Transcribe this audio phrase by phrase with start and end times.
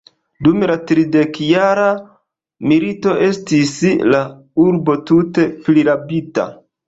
[0.45, 1.89] Dum la tridekjara
[2.71, 3.75] milito estis
[4.15, 4.23] la
[4.67, 6.49] urbo tute prirabita.